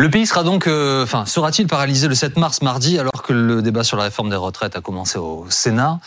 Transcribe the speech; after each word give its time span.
Le 0.00 0.08
pays 0.08 0.26
sera 0.26 0.44
donc, 0.44 0.66
euh, 0.66 1.02
enfin, 1.02 1.26
sera-t-il 1.26 1.68
paralysé 1.68 2.08
le 2.08 2.14
7 2.14 2.38
mars, 2.38 2.62
mardi, 2.62 2.98
alors 2.98 3.22
que 3.22 3.34
le 3.34 3.60
débat 3.60 3.84
sur 3.84 3.98
la 3.98 4.04
réforme 4.04 4.30
des 4.30 4.36
retraites 4.36 4.74
a 4.74 4.80
commencé 4.80 5.18
au 5.18 5.44
Sénat? 5.50 6.00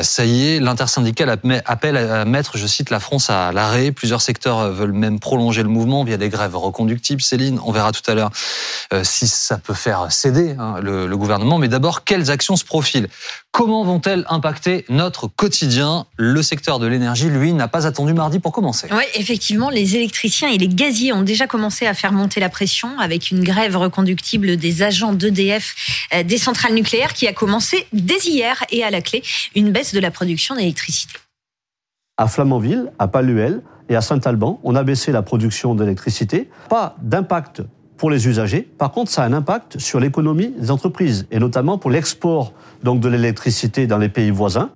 Ça 0.00 0.24
y 0.24 0.50
est, 0.50 0.60
l'intersyndicale 0.60 1.36
appelle 1.64 1.96
à 1.96 2.24
mettre, 2.24 2.58
je 2.58 2.66
cite, 2.68 2.90
la 2.90 3.00
France 3.00 3.28
à 3.28 3.50
l'arrêt. 3.50 3.90
Plusieurs 3.90 4.20
secteurs 4.20 4.70
veulent 4.70 4.92
même 4.92 5.18
prolonger 5.18 5.64
le 5.64 5.68
mouvement 5.68 6.04
via 6.04 6.16
des 6.16 6.28
grèves 6.28 6.54
reconductibles. 6.54 7.20
Céline, 7.20 7.58
on 7.64 7.72
verra 7.72 7.90
tout 7.90 8.08
à 8.08 8.14
l'heure 8.14 8.30
euh, 8.92 9.02
si 9.02 9.26
ça 9.26 9.58
peut 9.58 9.74
faire 9.74 10.12
céder 10.12 10.54
hein, 10.56 10.76
le, 10.80 11.08
le 11.08 11.16
gouvernement. 11.16 11.58
Mais 11.58 11.66
d'abord, 11.66 12.04
quelles 12.04 12.30
actions 12.30 12.54
se 12.54 12.64
profilent? 12.64 13.08
Comment 13.50 13.82
vont-elles 13.82 14.24
impacter 14.28 14.84
notre 14.88 15.26
quotidien? 15.26 16.06
Le 16.16 16.40
secteur 16.40 16.78
de 16.78 16.86
l'énergie, 16.86 17.28
lui, 17.28 17.52
n'a 17.52 17.66
pas 17.66 17.88
attendu 17.88 18.14
mardi 18.14 18.38
pour 18.38 18.52
commencer. 18.52 18.86
Oui, 18.92 19.02
effectivement, 19.14 19.70
les 19.70 19.96
électriciens 19.96 20.50
et 20.50 20.58
les 20.58 20.68
gaziers 20.68 21.12
ont 21.12 21.22
déjà 21.22 21.48
commencé 21.48 21.88
à 21.88 21.94
faire 21.94 22.12
monter 22.12 22.38
la 22.38 22.48
pression 22.48 22.96
avec 23.00 23.32
une 23.32 23.39
grève 23.44 23.76
reconductible 23.76 24.56
des 24.56 24.82
agents 24.82 25.12
d'EDF 25.12 25.74
euh, 26.14 26.22
des 26.22 26.38
centrales 26.38 26.74
nucléaires 26.74 27.14
qui 27.14 27.26
a 27.26 27.32
commencé 27.32 27.86
dès 27.92 28.18
hier 28.18 28.62
et 28.70 28.84
à 28.84 28.90
la 28.90 29.00
clé 29.00 29.22
une 29.54 29.70
baisse 29.70 29.94
de 29.94 30.00
la 30.00 30.10
production 30.10 30.54
d'électricité. 30.54 31.14
À 32.16 32.26
Flamanville, 32.26 32.92
à 32.98 33.08
Paluel 33.08 33.62
et 33.88 33.96
à 33.96 34.02
Saint-Alban, 34.02 34.60
on 34.62 34.74
a 34.74 34.82
baissé 34.82 35.12
la 35.12 35.22
production 35.22 35.74
d'électricité. 35.74 36.50
Pas 36.68 36.96
d'impact 37.02 37.62
pour 37.96 38.10
les 38.10 38.28
usagers. 38.28 38.62
Par 38.62 38.92
contre, 38.92 39.10
ça 39.10 39.24
a 39.24 39.26
un 39.26 39.32
impact 39.34 39.78
sur 39.78 40.00
l'économie 40.00 40.54
des 40.58 40.70
entreprises 40.70 41.26
et 41.30 41.38
notamment 41.38 41.76
pour 41.76 41.90
l'export 41.90 42.54
de 42.82 43.08
l'électricité 43.08 43.86
dans 43.86 43.98
les 43.98 44.08
pays 44.08 44.30
voisins. 44.30 44.70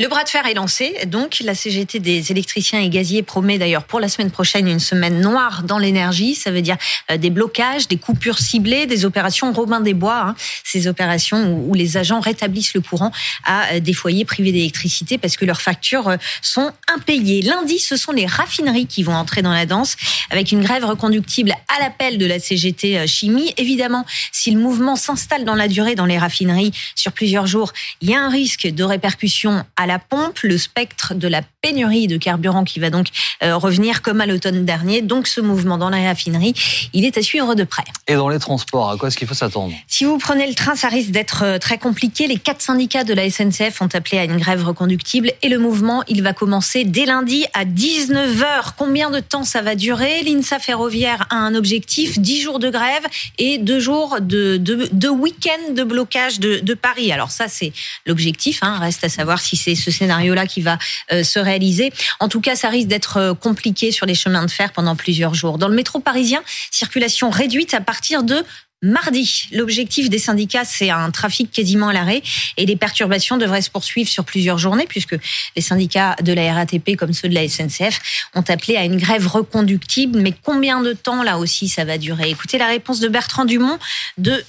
Le 0.00 0.06
bras 0.06 0.22
de 0.22 0.28
fer 0.28 0.46
est 0.46 0.54
lancé. 0.54 0.94
Donc, 1.08 1.40
la 1.40 1.56
CGT 1.56 1.98
des 1.98 2.30
électriciens 2.30 2.78
et 2.78 2.88
gaziers 2.88 3.24
promet 3.24 3.58
d'ailleurs 3.58 3.82
pour 3.82 3.98
la 3.98 4.08
semaine 4.08 4.30
prochaine 4.30 4.68
une 4.68 4.78
semaine 4.78 5.20
noire 5.20 5.64
dans 5.64 5.78
l'énergie. 5.78 6.36
Ça 6.36 6.52
veut 6.52 6.62
dire 6.62 6.76
euh, 7.10 7.16
des 7.16 7.30
blocages, 7.30 7.88
des 7.88 7.96
coupures 7.96 8.38
ciblées, 8.38 8.86
des 8.86 9.04
opérations 9.04 9.52
Robin 9.52 9.80
des 9.80 9.94
Bois. 9.94 10.20
Hein. 10.20 10.34
Ces 10.62 10.86
opérations 10.86 11.64
où 11.66 11.74
les 11.74 11.96
agents 11.96 12.20
rétablissent 12.20 12.74
le 12.74 12.80
courant 12.80 13.10
à 13.42 13.72
euh, 13.72 13.80
des 13.80 13.92
foyers 13.92 14.24
privés 14.24 14.52
d'électricité 14.52 15.18
parce 15.18 15.36
que 15.36 15.44
leurs 15.44 15.60
factures 15.60 16.06
euh, 16.06 16.16
sont 16.42 16.70
impayées. 16.94 17.42
Lundi, 17.42 17.80
ce 17.80 17.96
sont 17.96 18.12
les 18.12 18.26
raffineries 18.26 18.86
qui 18.86 19.02
vont 19.02 19.16
entrer 19.16 19.42
dans 19.42 19.52
la 19.52 19.66
danse 19.66 19.96
avec 20.30 20.52
une 20.52 20.62
grève 20.62 20.84
reconductible 20.84 21.50
à 21.76 21.82
l'appel 21.82 22.18
de 22.18 22.26
la 22.26 22.38
CGT 22.38 23.04
Chimie. 23.08 23.52
Évidemment, 23.56 24.06
si 24.30 24.52
le 24.52 24.60
mouvement 24.60 24.94
s'installe 24.94 25.44
dans 25.44 25.56
la 25.56 25.66
durée 25.66 25.96
dans 25.96 26.06
les 26.06 26.18
raffineries 26.18 26.70
sur 26.94 27.10
plusieurs 27.10 27.48
jours, 27.48 27.72
il 28.00 28.10
y 28.10 28.14
a 28.14 28.20
un 28.20 28.30
risque 28.30 28.68
de 28.68 28.84
répercussion 28.84 29.64
à 29.76 29.87
la 29.88 29.98
pompe, 29.98 30.38
le 30.42 30.56
spectre 30.56 31.14
de 31.14 31.26
la 31.26 31.42
pénurie 31.62 32.06
de 32.06 32.16
carburant 32.16 32.62
qui 32.62 32.78
va 32.78 32.90
donc 32.90 33.08
euh, 33.42 33.56
revenir 33.56 34.02
comme 34.02 34.20
à 34.20 34.26
l'automne 34.26 34.64
dernier. 34.64 35.02
Donc 35.02 35.26
ce 35.26 35.40
mouvement 35.40 35.78
dans 35.78 35.90
la 35.90 36.02
raffinerie, 36.02 36.54
il 36.92 37.04
est 37.04 37.18
à 37.18 37.22
suivre 37.22 37.56
de 37.56 37.64
près. 37.64 37.82
Et 38.06 38.14
dans 38.14 38.28
les 38.28 38.38
transports, 38.38 38.90
à 38.90 38.96
quoi 38.96 39.08
est-ce 39.08 39.16
qu'il 39.16 39.26
faut 39.26 39.34
s'attendre? 39.34 39.74
Si 39.88 40.04
vous 40.04 40.18
prenez 40.18 40.46
le 40.46 40.54
train, 40.54 40.76
ça 40.76 40.88
risque 40.88 41.10
d'être 41.10 41.42
euh, 41.42 41.58
très 41.58 41.78
compliqué. 41.78 42.28
Les 42.28 42.38
quatre 42.38 42.62
syndicats 42.62 43.02
de 43.02 43.14
la 43.14 43.28
SNCF 43.28 43.82
ont 43.82 43.88
appelé 43.92 44.18
à 44.18 44.24
une 44.24 44.36
grève 44.36 44.64
reconductible 44.64 45.32
et 45.42 45.48
le 45.48 45.58
mouvement, 45.58 46.04
il 46.06 46.22
va 46.22 46.32
commencer 46.32 46.84
dès 46.84 47.06
lundi 47.06 47.46
à 47.54 47.64
19h. 47.64 48.74
Combien 48.76 49.10
de 49.10 49.20
temps 49.20 49.44
ça 49.44 49.62
va 49.62 49.74
durer? 49.74 50.22
L'INSA 50.22 50.58
Ferroviaire 50.58 51.26
a 51.30 51.36
un 51.36 51.54
objectif, 51.54 52.18
10 52.18 52.40
jours 52.42 52.58
de 52.58 52.70
grève 52.70 53.06
et 53.38 53.58
2 53.58 53.80
jours 53.80 54.18
de, 54.20 54.58
de, 54.58 54.88
de 54.92 55.08
week-end 55.08 55.74
de 55.74 55.82
blocage 55.82 56.38
de, 56.38 56.60
de 56.60 56.74
Paris. 56.74 57.10
Alors 57.10 57.30
ça, 57.30 57.48
c'est 57.48 57.72
l'objectif. 58.06 58.58
Hein. 58.62 58.78
Reste 58.78 59.04
à 59.04 59.08
savoir 59.08 59.40
si 59.40 59.56
c'est 59.56 59.74
ce 59.78 59.90
scénario-là 59.90 60.46
qui 60.46 60.60
va 60.60 60.78
euh, 61.12 61.22
se 61.22 61.38
réaliser. 61.38 61.92
En 62.20 62.28
tout 62.28 62.40
cas, 62.40 62.56
ça 62.56 62.68
risque 62.68 62.88
d'être 62.88 63.16
euh, 63.16 63.34
compliqué 63.34 63.92
sur 63.92 64.06
les 64.06 64.14
chemins 64.14 64.44
de 64.44 64.50
fer 64.50 64.72
pendant 64.72 64.96
plusieurs 64.96 65.34
jours. 65.34 65.58
Dans 65.58 65.68
le 65.68 65.74
métro 65.74 66.00
parisien, 66.00 66.42
circulation 66.70 67.30
réduite 67.30 67.74
à 67.74 67.80
partir 67.80 68.22
de 68.22 68.44
Mardi, 68.80 69.48
l'objectif 69.50 70.08
des 70.08 70.20
syndicats, 70.20 70.64
c'est 70.64 70.90
un 70.90 71.10
trafic 71.10 71.50
quasiment 71.50 71.88
à 71.88 71.92
l'arrêt 71.92 72.22
et 72.56 72.64
les 72.64 72.76
perturbations 72.76 73.36
devraient 73.36 73.62
se 73.62 73.70
poursuivre 73.70 74.08
sur 74.08 74.24
plusieurs 74.24 74.58
journées 74.58 74.86
puisque 74.88 75.16
les 75.56 75.62
syndicats 75.62 76.14
de 76.22 76.32
la 76.32 76.54
RATP 76.54 76.94
comme 76.96 77.12
ceux 77.12 77.28
de 77.28 77.34
la 77.34 77.48
SNCF 77.48 78.28
ont 78.36 78.44
appelé 78.46 78.76
à 78.76 78.84
une 78.84 78.96
grève 78.96 79.26
reconductible. 79.26 80.20
Mais 80.20 80.32
combien 80.44 80.80
de 80.80 80.92
temps 80.92 81.24
là 81.24 81.38
aussi 81.38 81.68
ça 81.68 81.84
va 81.84 81.98
durer? 81.98 82.30
Écoutez 82.30 82.56
la 82.56 82.68
réponse 82.68 83.00
de 83.00 83.08
Bertrand 83.08 83.46
Dumont 83.46 83.80
de 84.16 84.44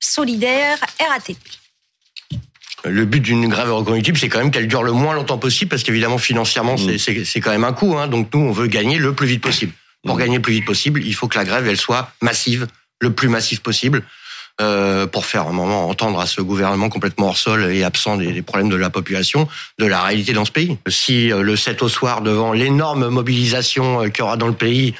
Solidaire 0.00 0.78
RATP 1.10 1.63
le 2.84 3.04
but 3.04 3.20
d'une 3.20 3.48
grève 3.48 3.72
reconductible, 3.72 4.18
c'est 4.18 4.28
quand 4.28 4.38
même 4.38 4.50
qu'elle 4.50 4.68
dure 4.68 4.82
le 4.82 4.92
moins 4.92 5.14
longtemps 5.14 5.38
possible, 5.38 5.70
parce 5.70 5.82
qu'évidemment, 5.82 6.18
financièrement, 6.18 6.76
mmh. 6.76 6.98
c'est 6.98 7.40
quand 7.40 7.50
même 7.50 7.64
un 7.64 7.72
coût. 7.72 7.96
Hein. 7.98 8.08
Donc 8.08 8.28
nous, 8.34 8.40
on 8.40 8.52
veut 8.52 8.66
gagner 8.66 8.98
le 8.98 9.14
plus 9.14 9.26
vite 9.26 9.42
possible. 9.42 9.72
Pour 10.04 10.16
mmh. 10.16 10.18
gagner 10.18 10.36
le 10.36 10.42
plus 10.42 10.54
vite 10.54 10.66
possible, 10.66 11.02
il 11.04 11.14
faut 11.14 11.28
que 11.28 11.38
la 11.38 11.44
grève, 11.44 11.66
elle 11.66 11.78
soit 11.78 12.12
massive, 12.20 12.66
le 13.00 13.12
plus 13.12 13.28
massive 13.28 13.62
possible, 13.62 14.04
euh, 14.60 15.06
pour 15.06 15.26
faire 15.26 15.48
un 15.48 15.52
moment 15.52 15.88
entendre 15.88 16.20
à 16.20 16.26
ce 16.26 16.40
gouvernement 16.40 16.88
complètement 16.88 17.26
hors 17.26 17.36
sol 17.36 17.72
et 17.72 17.82
absent 17.82 18.16
des, 18.16 18.40
problèmes 18.42 18.68
de 18.68 18.76
la 18.76 18.88
population, 18.88 19.48
de 19.80 19.86
la 19.86 20.00
réalité 20.02 20.32
dans 20.32 20.44
ce 20.44 20.52
pays. 20.52 20.78
Si 20.86 21.32
euh, 21.32 21.42
le 21.42 21.56
7 21.56 21.82
au 21.82 21.88
soir, 21.88 22.20
devant 22.20 22.52
l'énorme 22.52 23.08
mobilisation 23.08 24.02
euh, 24.02 24.08
qu'il 24.10 24.20
y 24.20 24.22
aura 24.22 24.36
dans 24.36 24.46
le 24.46 24.54
pays, 24.54 24.94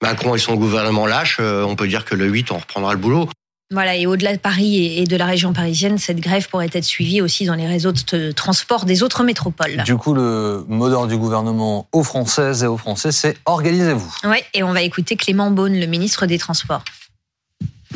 Macron 0.00 0.34
et 0.34 0.38
son 0.38 0.54
gouvernement 0.54 1.06
lâchent, 1.06 1.38
on 1.40 1.76
peut 1.76 1.86
dire 1.86 2.04
que 2.04 2.14
le 2.14 2.26
8, 2.26 2.50
on 2.50 2.58
reprendra 2.58 2.92
le 2.92 2.98
boulot. 2.98 3.28
Voilà, 3.74 3.96
et 3.96 4.06
au-delà 4.06 4.32
de 4.32 4.38
Paris 4.38 4.98
et 4.98 5.04
de 5.04 5.16
la 5.16 5.26
région 5.26 5.52
parisienne, 5.52 5.98
cette 5.98 6.20
grève 6.20 6.48
pourrait 6.48 6.70
être 6.72 6.84
suivie 6.84 7.20
aussi 7.20 7.44
dans 7.44 7.56
les 7.56 7.66
réseaux 7.66 7.90
de 7.90 8.30
transport 8.30 8.84
des 8.84 9.02
autres 9.02 9.24
métropoles. 9.24 9.82
Du 9.84 9.96
coup, 9.96 10.14
le 10.14 10.64
mot 10.68 10.88
d'ordre 10.88 11.08
du 11.08 11.18
gouvernement 11.18 11.88
aux 11.90 12.04
Françaises 12.04 12.62
et 12.62 12.68
aux 12.68 12.76
Français, 12.76 13.10
c'est 13.10 13.36
organisez-vous. 13.46 14.14
Oui, 14.24 14.38
et 14.54 14.62
on 14.62 14.72
va 14.72 14.82
écouter 14.82 15.16
Clément 15.16 15.50
Beaune, 15.50 15.74
le 15.74 15.86
ministre 15.86 16.26
des 16.26 16.38
Transports. 16.38 16.84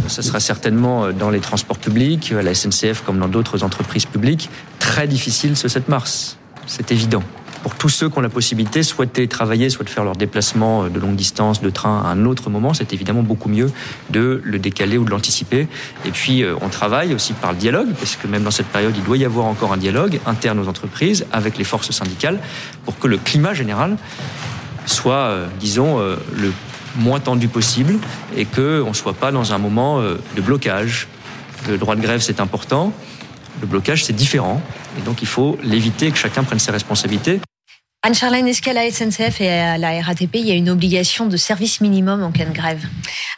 Ce 0.09 0.21
sera 0.21 0.41
certainement 0.41 1.13
dans 1.13 1.31
les 1.31 1.41
transports 1.41 1.79
publics, 1.79 2.33
à 2.33 2.43
la 2.43 2.55
SNCF 2.55 3.03
comme 3.03 3.21
dans 3.21 3.29
d'autres 3.29 3.63
entreprises 3.63 4.07
publiques, 4.07 4.51
très 4.81 5.07
difficile 5.07 5.57
ce 5.57 5.69
7 5.69 5.89
mars. 5.89 6.39
C'est 6.67 6.91
évident 6.91 7.23
pour 7.63 7.75
tous 7.75 7.89
ceux 7.89 8.09
qui 8.09 8.19
ont 8.19 8.21
la 8.21 8.29
possibilité, 8.29 8.83
soit 8.83 9.07
de 9.07 9.11
télétravailler, 9.11 9.71
soit 9.71 9.85
de 9.85 9.91
faire 9.91 10.05
leur 10.05 10.17
déplacement 10.17 10.85
euh, 10.85 10.89
de 10.89 10.99
longue 11.01 11.17
distance, 11.17 11.61
de 11.61 11.71
train 11.71 12.03
à 12.03 12.09
un 12.09 12.25
autre 12.25 12.51
moment, 12.51 12.75
c'est 12.75 12.93
évidemment 12.93 13.23
beaucoup 13.23 13.49
mieux 13.49 13.71
de 14.11 14.41
le 14.45 14.59
décaler 14.59 14.99
ou 14.99 15.05
de 15.05 15.11
l'anticiper. 15.11 15.69
Et 16.05 16.11
puis, 16.11 16.43
euh, 16.43 16.55
on 16.61 16.69
travaille 16.69 17.15
aussi 17.15 17.33
par 17.33 17.53
le 17.53 17.59
dialogue, 17.59 17.89
parce 17.99 18.17
que 18.17 18.27
même 18.27 18.43
dans 18.43 18.51
cette 18.51 18.69
période, 18.69 18.95
il 18.97 19.05
doit 19.05 19.17
y 19.17 19.25
avoir 19.25 19.47
encore 19.47 19.73
un 19.73 19.77
dialogue 19.77 20.21
interne 20.27 20.59
aux 20.59 20.69
entreprises 20.69 21.27
avec 21.33 21.59
les 21.59 21.65
forces 21.65 21.91
syndicales 21.91 22.39
pour 22.85 22.99
que 22.99 23.07
le 23.07 23.19
climat 23.19 23.55
général 23.55 23.97
soit, 24.87 25.15
euh, 25.15 25.47
disons, 25.61 25.99
le 25.99 26.53
moins 26.97 27.21
tendu 27.21 27.49
possible 27.49 27.97
et 28.37 28.45
qu'on 28.45 28.89
ne 28.89 28.95
soit 28.95 29.13
pas 29.13 29.31
dans 29.31 29.53
un 29.53 29.59
moment 29.59 30.01
de 30.01 30.41
blocage. 30.41 31.07
Le 31.69 31.77
droit 31.77 31.95
de 31.95 32.01
grève, 32.01 32.21
c'est 32.21 32.41
important. 32.41 32.93
Le 33.61 33.67
blocage, 33.67 34.05
c'est 34.05 34.15
différent. 34.15 34.63
Et 34.99 35.03
donc, 35.03 35.23
il 35.23 35.29
faut 35.29 35.59
l'éviter, 35.63 36.11
que 36.11 36.19
chacun 36.19 36.45
prenne 36.45 36.59
ses 36.59 36.73
responsabilités. 36.73 37.41
Anne-Charlène, 38.05 38.47
est-ce 38.47 38.63
qu'à 38.63 38.73
la 38.73 38.89
SNCF 38.89 39.41
et 39.41 39.51
à 39.51 39.77
la 39.77 40.01
RATP, 40.01 40.37
il 40.37 40.47
y 40.47 40.53
a 40.53 40.55
une 40.55 40.71
obligation 40.71 41.27
de 41.27 41.37
service 41.37 41.81
minimum 41.81 42.23
en 42.23 42.31
cas 42.31 42.45
de 42.45 42.53
grève? 42.53 42.87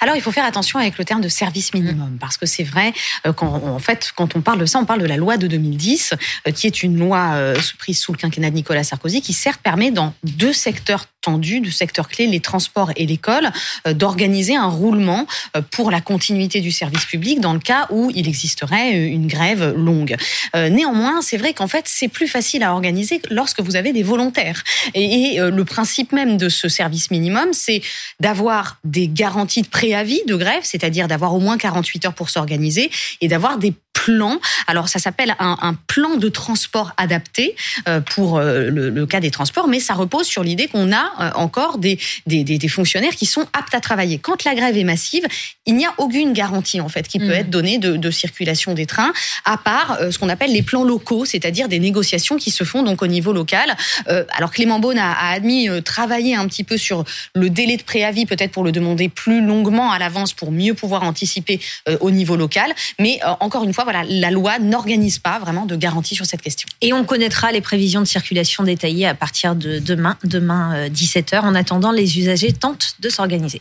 Alors, 0.00 0.16
il 0.16 0.20
faut 0.20 0.32
faire 0.32 0.44
attention 0.44 0.78
avec 0.78 0.98
le 0.98 1.04
terme 1.04 1.22
de 1.22 1.30
service 1.30 1.72
minimum, 1.72 2.18
parce 2.20 2.36
que 2.36 2.44
c'est 2.44 2.62
vrai, 2.62 2.92
euh, 3.26 3.32
quand, 3.32 3.48
en 3.48 3.78
fait, 3.78 4.12
quand 4.14 4.36
on 4.36 4.42
parle 4.42 4.58
de 4.58 4.66
ça, 4.66 4.78
on 4.78 4.84
parle 4.84 5.00
de 5.00 5.06
la 5.06 5.16
loi 5.16 5.38
de 5.38 5.46
2010, 5.46 6.12
euh, 6.46 6.52
qui 6.52 6.66
est 6.66 6.82
une 6.82 6.98
loi 6.98 7.30
euh, 7.32 7.56
prise 7.78 7.98
sous 8.00 8.12
le 8.12 8.18
quinquennat 8.18 8.50
de 8.50 8.54
Nicolas 8.54 8.84
Sarkozy, 8.84 9.22
qui 9.22 9.32
certes 9.32 9.60
permet 9.62 9.90
dans 9.90 10.12
deux 10.24 10.52
secteurs 10.52 11.06
tendus, 11.20 11.60
deux 11.60 11.70
secteurs 11.70 12.08
clés, 12.08 12.26
les 12.26 12.40
transports 12.40 12.90
et 12.96 13.06
l'école, 13.06 13.50
d'organiser 13.86 14.56
un 14.56 14.68
roulement 14.68 15.26
pour 15.70 15.90
la 15.90 16.00
continuité 16.00 16.60
du 16.60 16.72
service 16.72 17.04
public 17.04 17.40
dans 17.40 17.52
le 17.52 17.58
cas 17.58 17.86
où 17.90 18.10
il 18.14 18.28
existerait 18.28 18.92
une 18.92 19.26
grève 19.26 19.74
longue. 19.76 20.16
Néanmoins, 20.54 21.20
c'est 21.22 21.36
vrai 21.36 21.52
qu'en 21.52 21.68
fait, 21.68 21.84
c'est 21.86 22.08
plus 22.08 22.28
facile 22.28 22.62
à 22.62 22.72
organiser 22.72 23.20
lorsque 23.30 23.60
vous 23.60 23.76
avez 23.76 23.92
des 23.92 24.02
volontaires. 24.02 24.62
Et, 24.94 25.40
euh, 25.40 25.50
le 25.50 25.64
principe 25.64 26.12
même 26.12 26.36
de 26.36 26.48
ce 26.48 26.68
service 26.68 27.10
minimum, 27.10 27.48
c'est 27.52 27.82
d'avoir 28.20 28.78
des 28.84 29.08
garanties 29.08 29.62
de 29.62 29.68
préavis 29.68 30.22
de 30.26 30.36
grève, 30.36 30.62
c'est-à-dire 30.62 31.08
d'avoir 31.08 31.34
au 31.34 31.40
moins 31.40 31.58
48 31.58 32.06
heures 32.06 32.14
pour 32.14 32.30
s'organiser 32.30 32.90
et 33.20 33.28
d'avoir 33.28 33.58
des 33.58 33.74
plan. 34.04 34.40
Alors 34.66 34.88
ça 34.88 34.98
s'appelle 34.98 35.34
un, 35.38 35.74
plan 35.86 36.16
de 36.16 36.28
transport 36.28 36.92
adapté 36.96 37.54
euh, 37.88 38.00
pour 38.00 38.38
euh, 38.38 38.70
le, 38.70 39.06
cas 39.06 39.20
des 39.20 39.30
transports, 39.30 39.68
mais 39.68 39.80
ça 39.80 39.94
repose 39.94 40.26
sur 40.26 40.42
l'idée 40.42 40.68
qu'on 40.68 40.92
a 40.92 41.12
euh, 41.20 41.30
encore 41.34 41.78
des, 41.78 41.98
des, 42.26 42.68
fonctionnaires 42.68 43.14
qui 43.14 43.26
sont 43.26 43.46
aptes 43.52 43.74
à 43.74 43.80
travailler. 43.80 44.18
Quand 44.18 44.44
la 44.44 44.54
grève 44.54 44.76
est 44.76 44.84
massive, 44.84 45.26
il 45.66 45.74
n'y 45.74 45.84
a 45.84 45.92
aucune 45.98 46.32
garantie 46.32 46.80
en 46.80 46.88
fait 46.88 47.08
qui 47.08 47.18
peut 47.18 47.26
mmh. 47.26 47.42
être 47.42 47.50
donnée 47.50 47.78
de, 47.78 48.10
circulation 48.10 48.74
des 48.74 48.86
trains, 48.86 49.12
à 49.44 49.56
part 49.56 49.98
ce 50.10 50.18
qu'on 50.18 50.28
appelle 50.28 50.52
les 50.52 50.62
plans 50.62 50.84
locaux, 50.84 51.24
c'est-à-dire 51.24 51.68
des 51.68 51.78
négociations 51.78 52.36
qui 52.36 52.50
se 52.50 52.64
font 52.64 52.82
donc 52.82 53.02
au 53.02 53.06
niveau 53.06 53.32
local. 53.32 53.76
alors 54.06 54.50
Clément 54.50 54.80
Beaune 54.80 54.98
a, 54.98 55.12
a 55.12 55.32
admis 55.32 55.68
travailler 55.84 56.34
un 56.34 56.46
petit 56.48 56.64
peu 56.64 56.76
sur 56.76 57.04
le 57.34 57.50
délai 57.50 57.76
de 57.76 57.82
préavis, 57.82 58.26
peut-être 58.26 58.50
pour 58.50 58.64
le 58.64 58.72
demander 58.72 59.08
plus 59.08 59.44
longuement 59.44 59.92
à 59.92 59.98
l'avance 59.98 60.32
pour 60.32 60.50
mieux 60.50 60.74
pouvoir 60.74 61.02
anticiper 61.02 61.60
au 62.00 62.10
niveau 62.10 62.36
local. 62.36 62.72
Mais 62.98 63.20
encore 63.40 63.64
une 63.64 63.72
fois, 63.72 63.84
voilà, 63.90 64.06
la 64.08 64.30
loi 64.30 64.60
n'organise 64.60 65.18
pas 65.18 65.40
vraiment 65.40 65.66
de 65.66 65.74
garantie 65.74 66.14
sur 66.14 66.24
cette 66.24 66.42
question. 66.42 66.68
Et 66.80 66.92
on 66.92 67.04
connaîtra 67.04 67.50
les 67.50 67.60
prévisions 67.60 68.00
de 68.00 68.06
circulation 68.06 68.62
détaillées 68.62 69.06
à 69.06 69.14
partir 69.14 69.56
de 69.56 69.80
demain, 69.80 70.16
demain 70.22 70.86
17h. 70.88 71.34
Euh, 71.34 71.40
en 71.40 71.56
attendant, 71.56 71.90
les 71.90 72.18
usagers 72.18 72.52
tentent 72.52 72.94
de 73.00 73.08
s'organiser. 73.08 73.60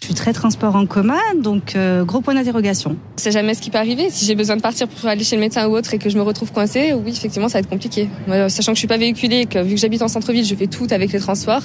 Je 0.00 0.06
suis 0.06 0.14
très 0.14 0.32
transport 0.32 0.74
en 0.74 0.86
commun, 0.86 1.20
donc 1.36 1.76
euh, 1.76 2.04
gros 2.04 2.20
point 2.20 2.34
d'interrogation. 2.34 2.96
C'est 3.14 3.30
jamais 3.30 3.54
ce 3.54 3.60
qui 3.60 3.70
peut 3.70 3.78
arriver. 3.78 4.10
Si 4.10 4.24
j'ai 4.24 4.34
besoin 4.34 4.56
de 4.56 4.62
partir 4.62 4.88
pour 4.88 5.08
aller 5.08 5.22
chez 5.22 5.36
le 5.36 5.40
médecin 5.40 5.68
ou 5.68 5.76
autre 5.76 5.94
et 5.94 5.98
que 5.98 6.10
je 6.10 6.16
me 6.16 6.22
retrouve 6.22 6.50
coincée, 6.50 6.92
oui, 6.92 7.12
effectivement, 7.12 7.48
ça 7.48 7.58
va 7.58 7.60
être 7.60 7.70
compliqué. 7.70 8.08
sachant 8.48 8.72
que 8.72 8.76
je 8.76 8.80
suis 8.80 8.88
pas 8.88 8.98
véhiculée, 8.98 9.46
que 9.46 9.62
vu 9.62 9.76
que 9.76 9.80
j'habite 9.80 10.02
en 10.02 10.08
centre-ville, 10.08 10.44
je 10.44 10.56
fais 10.56 10.66
tout 10.66 10.88
avec 10.90 11.12
les 11.12 11.20
transports. 11.20 11.62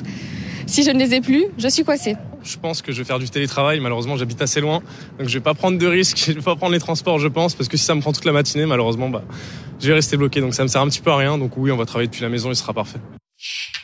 Si 0.68 0.84
je 0.84 0.92
ne 0.92 1.00
les 1.00 1.16
ai 1.16 1.22
plus, 1.22 1.46
je 1.58 1.68
suis 1.70 1.84
coincée. 1.84 2.18
Je 2.48 2.58
pense 2.58 2.82
que 2.82 2.94
je 2.94 3.00
vais 3.00 3.04
faire 3.04 3.20
du 3.20 3.30
télétravail. 3.30 3.82
Malheureusement, 3.82 4.16
j'habite 4.16 4.42
assez 4.42 4.62
loin, 4.62 4.82
donc 5.20 5.28
je 5.28 5.34
vais 5.34 5.44
pas 5.44 5.54
prendre 5.54 5.78
de 5.78 5.86
risques. 5.86 6.18
Je 6.28 6.34
vais 6.34 6.42
pas 6.42 6.56
prendre 6.56 6.74
les 6.74 6.80
transports, 6.80 7.20
je 7.20 7.28
pense, 7.28 7.56
parce 7.56 7.68
que 7.68 7.78
si 7.78 7.84
ça 7.84 7.94
me 7.96 8.02
prend 8.02 8.14
toute 8.14 8.26
la 8.26 8.32
matinée, 8.32 8.66
malheureusement, 8.66 9.10
bah, 9.10 9.24
je 9.80 9.88
vais 9.88 9.94
rester 9.94 10.18
bloqué. 10.18 10.40
Donc 10.40 10.54
ça 10.54 10.64
me 10.64 10.68
sert 10.68 10.82
un 10.82 10.88
petit 10.88 11.02
peu 11.02 11.12
à 11.12 11.18
rien. 11.18 11.38
Donc 11.38 11.58
oui, 11.58 11.72
on 11.72 11.78
va 11.78 11.86
travailler 11.86 12.08
depuis 12.08 12.22
la 12.22 12.30
maison, 12.30 12.50
ce 12.50 12.62
sera 12.62 12.74
parfait. 12.74 13.00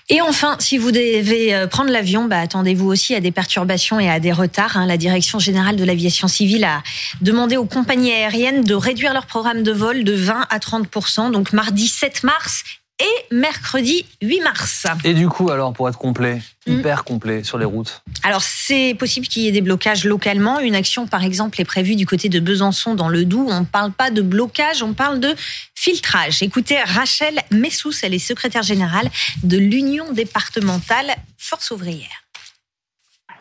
Et 0.09 0.21
enfin, 0.21 0.57
si 0.59 0.77
vous 0.77 0.91
devez 0.91 1.55
euh, 1.55 1.67
prendre 1.67 1.89
l'avion, 1.89 2.25
bah, 2.25 2.39
attendez-vous 2.39 2.87
aussi 2.87 3.15
à 3.15 3.19
des 3.19 3.31
perturbations 3.31 3.99
et 3.99 4.09
à 4.09 4.19
des 4.19 4.31
retards. 4.31 4.77
Hein. 4.77 4.85
La 4.85 4.97
Direction 4.97 5.39
générale 5.39 5.75
de 5.75 5.83
l'aviation 5.83 6.27
civile 6.27 6.65
a 6.65 6.83
demandé 7.21 7.57
aux 7.57 7.65
compagnies 7.65 8.11
aériennes 8.11 8.63
de 8.63 8.75
réduire 8.75 9.13
leur 9.13 9.25
programme 9.25 9.63
de 9.63 9.71
vol 9.71 10.03
de 10.03 10.13
20 10.13 10.47
à 10.49 10.57
30% 10.59 11.31
Donc 11.31 11.53
mardi 11.53 11.87
7 11.87 12.23
mars 12.23 12.63
et 12.99 13.35
mercredi 13.35 14.05
8 14.21 14.41
mars. 14.41 14.85
Et 15.03 15.13
du 15.13 15.27
coup, 15.27 15.49
alors, 15.49 15.73
pour 15.73 15.89
être 15.89 15.97
complet, 15.97 16.41
mm. 16.67 16.73
hyper 16.79 17.03
complet 17.03 17.43
sur 17.43 17.57
les 17.57 17.65
routes 17.65 18.03
Alors, 18.23 18.41
c'est 18.41 18.95
possible 18.97 19.27
qu'il 19.27 19.43
y 19.43 19.47
ait 19.47 19.51
des 19.51 19.61
blocages 19.61 20.05
localement. 20.05 20.59
Une 20.59 20.75
action, 20.75 21.07
par 21.07 21.23
exemple, 21.23 21.59
est 21.59 21.65
prévue 21.65 21.95
du 21.95 22.05
côté 22.05 22.29
de 22.29 22.39
Besançon, 22.39 22.95
dans 22.95 23.09
le 23.09 23.25
Doubs. 23.25 23.47
On 23.49 23.61
ne 23.61 23.65
parle 23.65 23.91
pas 23.91 24.11
de 24.11 24.21
blocage, 24.21 24.83
on 24.83 24.93
parle 24.93 25.19
de 25.19 25.33
filtrage. 25.75 26.43
Écoutez, 26.43 26.77
Rachel 26.81 27.41
Messous, 27.51 27.93
elle 28.03 28.13
est 28.13 28.19
secrétaire 28.19 28.63
générale 28.63 29.09
de 29.43 29.57
l'Union 29.57 30.11
départementale 30.13 31.07
Force 31.37 31.71
ouvrière. 31.71 32.23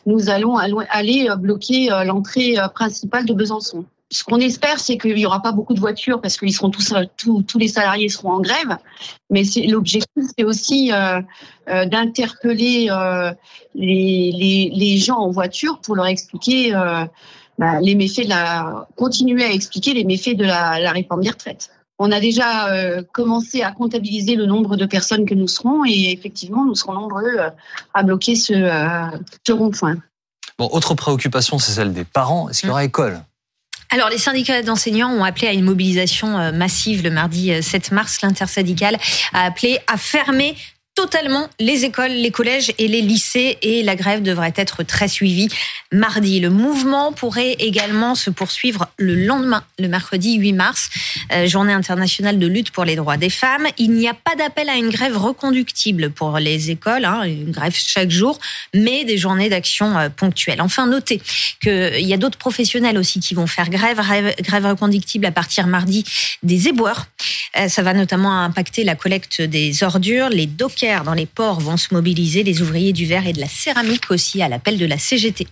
Nous 0.07 0.29
allons 0.29 0.57
aller 0.57 1.29
bloquer 1.39 1.93
euh, 1.93 2.03
l'entrée 2.03 2.59
euh, 2.59 2.67
principale 2.69 3.25
de 3.25 3.33
Besançon 3.33 3.85
ce 4.13 4.25
qu'on 4.25 4.39
espère, 4.39 4.79
c'est 4.79 4.99
qu'il 4.99 5.15
n'y 5.15 5.25
aura 5.25 5.41
pas 5.41 5.53
beaucoup 5.53 5.73
de 5.73 5.81
voitures 5.81 6.21
parce 6.21 6.37
qu'ils 6.37 6.53
seront 6.53 6.71
tous, 6.71 6.93
tous, 7.17 7.59
les 7.59 7.69
salariés 7.69 8.11
seront 8.11 8.33
en 8.33 8.41
grève. 8.41 8.77
Mais 9.31 9.43
l'objectif, 9.67 10.25
c'est 10.37 10.45
aussi 10.45 10.93
euh, 10.93 11.21
euh, 11.71 11.87
d'interpeller 11.87 12.89
euh, 12.91 13.33
les, 13.75 14.71
les, 14.75 14.99
gens 14.99 15.17
en 15.17 15.31
voiture 15.31 15.81
pour 15.81 15.97
leur 15.97 16.07
expliquer 16.07 16.73
bah, 17.59 17.81
les 17.81 17.95
méfaits 17.95 18.25
de 18.25 18.29
la, 18.29 18.87
continuer 18.97 19.45
à 19.45 19.51
expliquer 19.51 19.95
les 19.95 20.05
méfaits 20.05 20.37
de 20.37 20.45
la, 20.45 20.79
la 20.79 20.91
réforme 20.91 21.23
des 21.23 21.31
retraites. 21.31 21.71
On 21.99 22.13
a 22.13 22.21
déjà 22.21 22.69
commencé 23.13 23.63
à 23.63 23.71
comptabiliser 23.71 24.35
le 24.35 24.45
nombre 24.45 24.77
de 24.77 24.85
personnes 24.85 25.25
que 25.25 25.35
nous 25.35 25.49
serons 25.49 25.85
et 25.87 26.11
effectivement, 26.11 26.67
nous 26.67 26.75
serons 26.75 26.95
nombreux 26.95 27.37
à 27.95 28.03
bloquer 28.03 28.35
ce, 28.35 28.53
ce 29.47 29.53
rond-point. 29.53 29.97
Bon, 30.59 30.69
autre 30.73 30.95
préoccupation, 30.95 31.59
c'est 31.59 31.73
celle 31.73 31.95
des 31.95 32.05
parents. 32.05 32.49
Est-ce 32.49 32.61
qu'il 32.61 32.69
y 32.69 32.73
aura 32.73 32.85
école? 32.85 33.23
Alors, 33.93 34.09
les 34.09 34.17
syndicats 34.17 34.63
d'enseignants 34.63 35.11
ont 35.11 35.23
appelé 35.23 35.49
à 35.49 35.53
une 35.53 35.65
mobilisation 35.65 36.39
euh, 36.39 36.51
massive 36.51 37.03
le 37.03 37.11
mardi 37.11 37.53
7 37.63 37.91
euh, 37.93 37.95
mars. 37.95 38.23
L'intersyndicale 38.23 38.97
a 39.35 39.45
appelé 39.45 39.81
à 39.87 39.99
fermer 39.99 40.57
totalement 40.95 41.49
les 41.59 41.85
écoles, 41.85 42.13
les 42.13 42.31
collèges 42.31 42.73
et 42.79 42.87
les 42.87 43.01
lycées 43.01 43.59
et 43.63 43.83
la 43.83 43.97
grève 43.97 44.23
devrait 44.23 44.53
être 44.57 44.83
très 44.83 45.09
suivie 45.09 45.49
mardi. 45.91 46.41
Le 46.41 46.51
mouvement 46.51 47.13
pourrait 47.13 47.53
également 47.59 48.15
se 48.15 48.31
poursuivre 48.31 48.89
le 48.99 49.15
lendemain, 49.15 49.65
le 49.79 49.89
mercredi 49.89 50.35
8 50.35 50.53
mars, 50.53 50.91
euh, 51.33 51.47
journée 51.47 51.73
internationale 51.73 52.39
de 52.39 52.47
lutte 52.47 52.71
pour 52.71 52.85
les 52.85 52.97
droits 52.97 53.17
des 53.17 53.31
femmes. 53.31 53.67
Il 53.79 53.93
n'y 53.93 54.09
a 54.09 54.15
pas 54.15 54.35
d'appel 54.37 54.69
à 54.69 54.77
une 54.77 54.91
grève 54.91 55.17
reconductible 55.17 56.11
pour 56.11 56.39
les 56.39 56.71
écoles, 56.71 57.05
hein, 57.05 57.23
une 57.23 57.51
grève 57.51 57.75
chaque 57.75 58.11
jour, 58.11 58.39
mais 58.75 59.05
des 59.05 59.17
journées 59.17 59.49
d'action 59.49 59.99
euh, 59.99 60.09
ponctuelles. 60.09 60.61
Enfin, 60.61 60.87
notez 60.87 61.21
qu'il 61.63 62.07
y 62.07 62.13
a 62.13 62.17
d'autres 62.17 62.39
professionnels 62.39 62.99
aussi 62.99 63.21
qui 63.21 63.35
vont 63.35 63.47
faire 63.47 63.71
grève, 63.71 64.01
grève 64.41 64.67
reconductible 64.67 65.27
à 65.27 65.33
partir 65.33 65.67
mardi 65.67 66.05
des 66.43 66.69
éboueurs. 66.69 67.07
Euh, 67.59 67.69
ça 67.69 67.83
va 67.83 67.95
notamment 67.95 68.43
impacter 68.43 68.85
la 68.85 68.95
collecte 68.95 69.43
des 69.43 69.83
ordures, 69.83 70.29
les 70.29 70.47
dans 71.05 71.15
les 71.15 71.27
ports 71.27 71.61
vont 71.61 71.77
se 71.77 71.95
mobiliser, 71.95 72.43
les 72.43 72.61
ouvriers 72.61 72.93
du 72.93 73.07
verre 73.07 73.27
et 73.29 73.33
de 73.33 73.41
la 73.41 73.47
céramique 73.47 74.11
aussi 74.11 74.43
à 74.43 74.49
l'appel 74.49 74.79
de 74.79 74.87
la 74.87 74.99
CGT. 74.99 75.47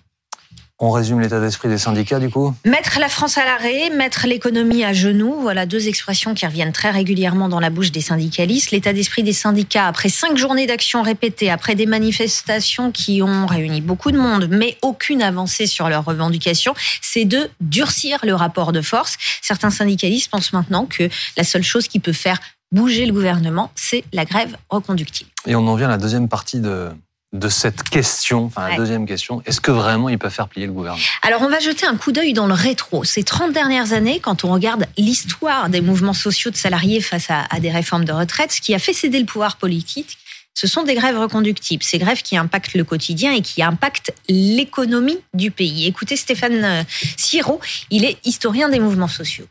On 0.82 0.90
résume 0.90 1.20
l'état 1.20 1.38
d'esprit 1.38 1.68
des 1.68 1.78
syndicats 1.78 2.18
du 2.18 2.30
coup 2.30 2.52
Mettre 2.64 2.98
la 2.98 3.08
France 3.08 3.38
à 3.38 3.44
l'arrêt, 3.44 3.90
mettre 3.90 4.26
l'économie 4.26 4.82
à 4.82 4.92
genoux, 4.92 5.36
voilà 5.40 5.66
deux 5.66 5.86
expressions 5.86 6.34
qui 6.34 6.46
reviennent 6.46 6.72
très 6.72 6.90
régulièrement 6.90 7.48
dans 7.48 7.60
la 7.60 7.70
bouche 7.70 7.92
des 7.92 8.00
syndicalistes. 8.00 8.72
L'état 8.72 8.92
d'esprit 8.92 9.22
des 9.22 9.34
syndicats, 9.34 9.86
après 9.86 10.08
cinq 10.08 10.36
journées 10.36 10.66
d'action 10.66 11.02
répétées, 11.02 11.50
après 11.50 11.76
des 11.76 11.86
manifestations 11.86 12.90
qui 12.90 13.22
ont 13.22 13.46
réuni 13.46 13.82
beaucoup 13.82 14.10
de 14.10 14.18
monde, 14.18 14.48
mais 14.50 14.78
aucune 14.82 15.22
avancée 15.22 15.66
sur 15.66 15.88
leurs 15.88 16.04
revendications, 16.04 16.74
c'est 17.02 17.26
de 17.26 17.50
durcir 17.60 18.18
le 18.24 18.34
rapport 18.34 18.72
de 18.72 18.80
force. 18.80 19.16
Certains 19.42 19.70
syndicalistes 19.70 20.30
pensent 20.30 20.54
maintenant 20.54 20.86
que 20.86 21.08
la 21.36 21.44
seule 21.44 21.62
chose 21.62 21.86
qui 21.86 22.00
peut 22.00 22.14
faire 22.14 22.40
bouger 22.72 23.06
le 23.06 23.12
gouvernement, 23.12 23.70
c'est 23.74 24.04
la 24.12 24.24
grève 24.24 24.56
reconductible. 24.68 25.30
Et 25.46 25.54
on 25.54 25.66
en 25.66 25.74
vient 25.74 25.88
à 25.88 25.90
la 25.90 25.98
deuxième 25.98 26.28
partie 26.28 26.60
de, 26.60 26.90
de 27.32 27.48
cette 27.48 27.82
question, 27.84 28.44
enfin 28.44 28.68
la 28.68 28.76
deuxième 28.76 29.06
question, 29.06 29.42
est-ce 29.46 29.60
que 29.60 29.70
vraiment 29.70 30.08
ils 30.08 30.18
peuvent 30.18 30.32
faire 30.32 30.48
plier 30.48 30.66
le 30.66 30.72
gouvernement? 30.72 31.02
Alors 31.22 31.42
on 31.42 31.48
va 31.48 31.60
jeter 31.60 31.86
un 31.86 31.96
coup 31.96 32.12
d'œil 32.12 32.32
dans 32.32 32.46
le 32.46 32.54
rétro. 32.54 33.04
Ces 33.04 33.22
30 33.22 33.52
dernières 33.52 33.92
années, 33.92 34.20
quand 34.20 34.44
on 34.44 34.52
regarde 34.52 34.86
l'histoire 34.98 35.68
des 35.68 35.80
mouvements 35.80 36.12
sociaux 36.12 36.50
de 36.50 36.56
salariés 36.56 37.00
face 37.00 37.30
à, 37.30 37.46
à, 37.50 37.60
des 37.60 37.70
réformes 37.70 38.04
de 38.04 38.12
retraite, 38.12 38.52
ce 38.52 38.60
qui 38.60 38.74
a 38.74 38.78
fait 38.78 38.92
céder 38.92 39.20
le 39.20 39.26
pouvoir 39.26 39.56
politique, 39.56 40.18
ce 40.54 40.66
sont 40.66 40.82
des 40.82 40.94
grèves 40.94 41.18
reconductibles, 41.18 41.82
ces 41.82 41.98
grèves 41.98 42.22
qui 42.22 42.36
impactent 42.36 42.74
le 42.74 42.84
quotidien 42.84 43.32
et 43.32 43.40
qui 43.40 43.62
impactent 43.62 44.12
l'économie 44.28 45.18
du 45.32 45.50
pays. 45.50 45.86
Écoutez 45.86 46.16
Stéphane 46.16 46.64
euh, 46.64 46.82
Siro, 47.16 47.60
il 47.90 48.04
est 48.04 48.18
historien 48.26 48.68
des 48.68 48.80
mouvements 48.80 49.08
sociaux. 49.08 49.46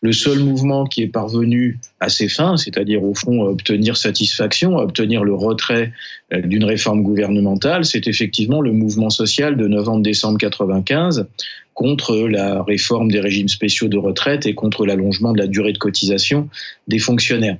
Le 0.00 0.12
seul 0.12 0.38
mouvement 0.38 0.84
qui 0.84 1.02
est 1.02 1.08
parvenu 1.08 1.78
à 1.98 2.08
ses 2.08 2.28
fins, 2.28 2.56
c'est-à-dire 2.56 3.02
au 3.02 3.14
fond 3.14 3.42
obtenir 3.42 3.96
satisfaction, 3.96 4.76
obtenir 4.76 5.24
le 5.24 5.34
retrait 5.34 5.92
euh, 6.32 6.40
d'une 6.40 6.64
réforme 6.64 7.02
gouvernementale, 7.02 7.84
c'est 7.84 8.06
effectivement 8.06 8.60
le 8.60 8.72
mouvement 8.72 9.10
social 9.10 9.56
de 9.56 9.66
novembre-décembre 9.66 10.38
95 10.38 11.26
contre 11.74 12.16
la 12.28 12.62
réforme 12.62 13.10
des 13.10 13.20
régimes 13.20 13.48
spéciaux 13.48 13.88
de 13.88 13.98
retraite 13.98 14.46
et 14.46 14.54
contre 14.54 14.84
l'allongement 14.84 15.32
de 15.32 15.38
la 15.38 15.46
durée 15.46 15.72
de 15.72 15.78
cotisation 15.78 16.48
des 16.88 16.98
fonctionnaires. 16.98 17.56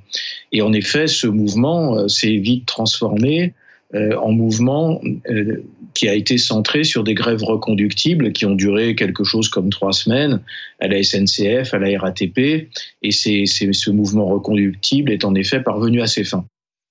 Et 0.51 0.61
en 0.61 0.73
effet, 0.73 1.07
ce 1.07 1.27
mouvement 1.27 1.97
euh, 1.97 2.07
s'est 2.07 2.37
vite 2.37 2.65
transformé 2.65 3.53
en 3.93 4.31
mouvement 4.31 5.01
euh, 5.29 5.63
qui 5.95 6.07
a 6.07 6.13
été 6.13 6.37
centré 6.37 6.83
sur 6.83 7.03
des 7.03 7.15
grèves 7.15 7.43
reconductibles 7.43 8.33
qui 8.33 8.45
ont 8.45 8.53
duré 8.53 8.95
quelque 8.95 9.23
chose 9.23 9.49
comme 9.49 9.69
trois 9.71 9.93
semaines 9.93 10.41
à 10.79 10.87
la 10.87 11.01
SNCF, 11.01 11.73
à 11.73 11.79
la 11.79 11.99
RATP, 11.99 12.69
et 13.01 13.11
c'est, 13.11 13.45
ce 13.47 13.89
mouvement 13.89 14.27
reconductible 14.27 15.11
est 15.11 15.25
en 15.25 15.33
effet 15.33 15.61
parvenu 15.61 16.01
à 16.01 16.07
ses 16.07 16.23
fins. 16.23 16.45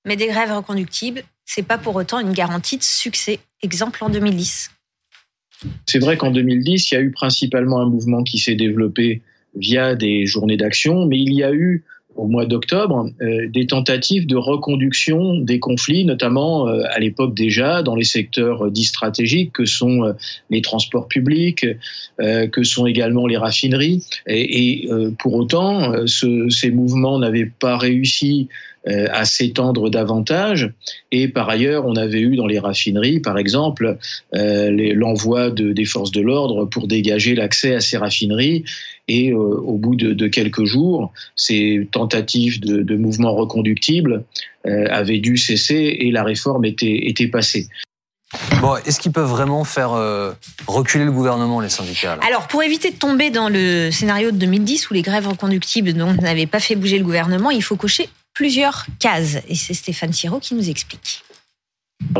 Mais 0.07 0.17
des 0.17 0.27
grèves 0.27 0.53
reconductibles, 0.53 1.23
c'est 1.45 1.63
pas 1.63 1.79
pour 1.79 1.95
autant 1.95 2.19
une 2.19 2.33
garantie 2.33 2.79
de 2.79 2.83
succès. 2.83 3.39
Exemple 3.63 4.03
en 4.03 4.11
2010. 4.11 4.71
C'est 5.87 5.99
vrai 5.99 6.17
qu'en 6.17 6.31
2010, 6.31 6.91
il 6.91 6.95
y 6.95 6.97
a 6.97 7.01
eu 7.01 7.11
principalement 7.11 7.81
un 7.81 7.89
mouvement 7.89 8.23
qui 8.23 8.39
s'est 8.39 8.55
développé 8.55 9.23
via 9.55 9.95
des 9.95 10.27
journées 10.27 10.57
d'action, 10.57 11.07
mais 11.07 11.19
il 11.19 11.33
y 11.33 11.43
a 11.43 11.53
eu 11.53 11.85
au 12.19 12.27
mois 12.27 12.45
d'octobre 12.45 13.09
euh, 13.23 13.49
des 13.49 13.67
tentatives 13.67 14.27
de 14.27 14.37
reconduction 14.37 15.39
des 15.39 15.61
conflits, 15.61 16.05
notamment 16.05 16.69
euh, 16.69 16.83
à 16.91 16.99
l'époque 16.99 17.35
déjà 17.35 17.83
dans 17.83 17.95
les 17.95 18.05
secteurs 18.05 18.71
dits 18.71 18.85
stratégiques 18.85 19.53
que 19.53 19.65
sont 19.65 20.05
euh, 20.05 20.13
les 20.51 20.61
transports 20.61 21.09
publics, 21.09 21.65
que 22.19 22.63
sont 22.65 22.87
également 22.87 23.29
les 23.29 23.37
raffineries. 23.37 24.05
Et, 24.27 24.83
et 24.83 24.89
pour 25.21 25.35
autant, 25.35 26.07
ce, 26.07 26.49
ces 26.49 26.73
mouvements 26.73 27.19
n'avaient 27.19 27.51
pas 27.61 27.79
réussi 27.79 28.49
à 28.89 29.25
s'étendre 29.25 29.91
davantage. 29.91 30.73
Et 31.13 31.29
par 31.29 31.49
ailleurs, 31.49 31.85
on 31.87 31.97
avait 31.97 32.21
eu 32.21 32.37
dans 32.37 32.47
les 32.47 32.59
raffineries, 32.59 33.21
par 33.21 33.39
exemple, 33.39 33.99
l'envoi 34.33 35.51
de, 35.51 35.73
des 35.73 35.85
forces 35.85 36.11
de 36.11 36.21
l'ordre 36.21 36.65
pour 36.65 36.89
dégager 36.89 37.35
l'accès 37.35 37.75
à 37.75 37.81
ces 37.81 37.97
raffineries. 37.99 38.65
Et 39.11 39.33
au 39.33 39.79
bout 39.79 39.97
de, 39.97 40.13
de, 40.13 40.27
quelques 40.29 40.65
jours, 40.65 41.13
ces 41.35 41.89
tentatives 41.93 42.61
de, 42.61 42.83
de 42.83 42.97
mouvement 42.97 43.35
reconductible 43.35 44.25
euh, 44.67 44.87
avaient 44.91 45.19
dû 45.19 45.37
cesser 45.37 45.97
et 46.01 46.11
la 46.11 46.25
réforme 46.25 46.65
était, 46.65 47.07
était 47.07 47.29
passée. 47.29 47.69
Bon, 48.61 48.77
est-ce 48.85 49.01
qu'ils 49.01 49.13
peuvent 49.13 49.29
vraiment 49.29 49.65
faire 49.65 49.93
euh, 49.93 50.33
reculer 50.67 51.05
le 51.05 51.13
gouvernement, 51.13 51.61
les 51.61 51.69
syndicats 51.69 52.19
Alors, 52.27 52.49
pour 52.49 52.63
éviter 52.63 52.91
de 52.91 52.97
tomber 52.97 53.31
dans 53.31 53.49
le 53.49 53.91
scénario 53.91 54.31
de 54.31 54.37
2010 54.37 54.91
où 54.91 54.95
les 54.95 55.03
grèves 55.03 55.29
reconductibles 55.29 55.93
n'avaient 55.93 56.47
pas 56.47 56.61
fait 56.61 56.75
bouger 56.75 56.99
le 56.99 57.05
gouvernement, 57.05 57.51
il 57.51 57.63
faut 57.63 57.77
cocher 57.77 58.09
plusieurs 58.39 58.87
cases. 59.01 59.39
Et 59.49 59.57
c'est 59.57 59.75
Stéphane 59.75 60.13
Thiraud 60.13 60.39
qui 60.39 60.55
nous 60.55 60.71
explique. 60.71 61.25